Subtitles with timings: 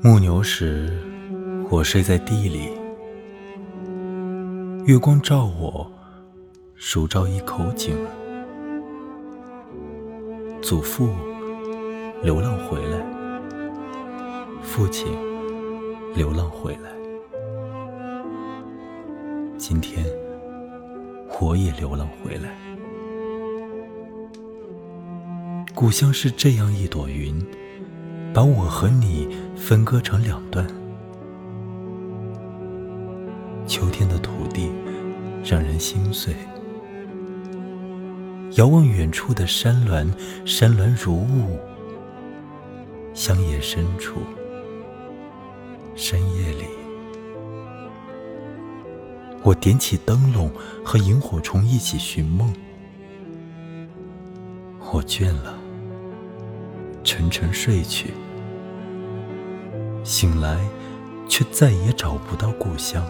[0.00, 0.96] 牧牛时，
[1.68, 2.70] 我睡在地里，
[4.86, 5.90] 月光照我，
[6.76, 7.96] 如照一口井。
[10.62, 11.08] 祖父
[12.22, 13.04] 流浪回来，
[14.62, 15.08] 父亲
[16.14, 16.92] 流浪回来，
[19.56, 20.06] 今天
[21.40, 22.56] 我也流浪回来。
[25.74, 27.44] 故乡是这样一朵云。
[28.38, 30.64] 把我和你分割成两段。
[33.66, 34.70] 秋天的土地
[35.42, 36.36] 让人心碎。
[38.52, 40.08] 遥望远处的山峦，
[40.44, 41.58] 山峦如雾。
[43.12, 44.20] 乡野深处，
[45.96, 46.64] 深夜里，
[49.42, 50.48] 我点起灯笼，
[50.84, 52.54] 和萤火虫一起寻梦。
[54.92, 55.58] 我倦了。
[57.04, 58.12] 沉沉睡去，
[60.04, 60.58] 醒来，
[61.28, 63.04] 却再也找不到故乡。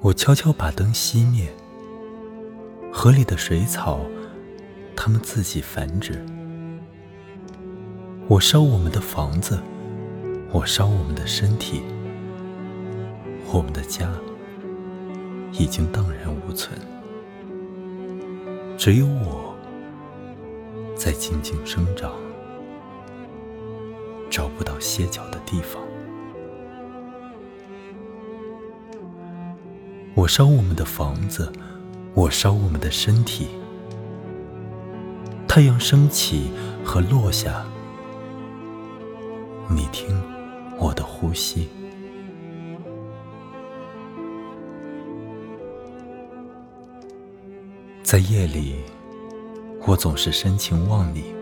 [0.00, 1.48] 我悄悄把灯熄灭，
[2.92, 4.00] 河里的水草，
[4.94, 6.24] 它们自己繁殖。
[8.28, 9.58] 我烧我们的房子，
[10.52, 11.82] 我烧我们的身体，
[13.52, 14.08] 我们的家
[15.52, 16.78] 已经荡然无存。
[18.76, 19.45] 只有我
[20.96, 22.10] 在静静生长，
[24.30, 25.80] 找不到歇脚的地方。
[30.14, 31.52] 我烧我们的房子，
[32.14, 33.48] 我烧我们的身体。
[35.46, 36.50] 太阳升起
[36.82, 37.64] 和落下，
[39.68, 40.18] 你听
[40.78, 41.68] 我的呼吸。
[48.02, 48.76] 在夜里，
[49.86, 51.32] 我总是深情望你，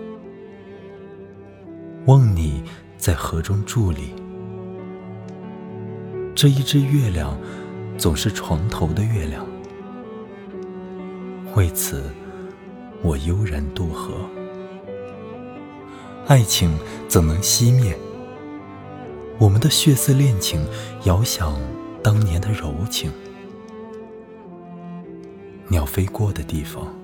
[2.05, 2.63] 望你
[2.99, 4.15] 在河中伫立。
[6.35, 7.35] 这一只月亮，
[7.97, 9.47] 总是床头的月亮。
[11.57, 12.03] 为此，
[13.03, 14.13] 我悠然渡河。
[16.27, 16.77] 爱情
[17.09, 17.97] 怎能熄灭？
[19.39, 20.63] 我们的血色恋情，
[21.05, 21.59] 遥想
[22.03, 23.11] 当年的柔情。
[25.69, 26.95] 鸟飞过的地方，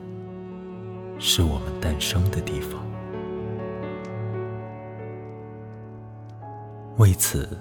[1.21, 2.81] 是我们诞生的地方。
[6.97, 7.59] 为此，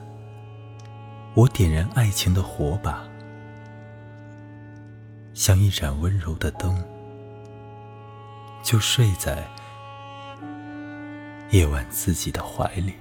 [1.35, 3.03] 我点燃爱情的火把，
[5.33, 6.81] 像一盏温柔的灯，
[8.63, 9.45] 就睡在
[11.51, 12.93] 夜晚自己的怀里。